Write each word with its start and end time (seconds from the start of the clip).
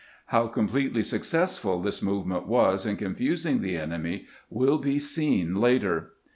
How 0.29 0.47
completely 0.47 1.03
suc 1.03 1.21
cessful 1.21 1.83
this 1.83 2.01
movement 2.01 2.47
was 2.47 2.87
in 2.87 2.95
confusing 2.97 3.61
the 3.61 3.77
enemy 3.77 4.25
will 4.49 4.79
be 4.79 4.97
seen 4.97 5.53
later. 5.53 6.13